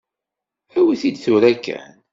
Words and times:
Awi-t-id 0.77 1.17
tura 1.23 1.51
kan. 1.65 1.93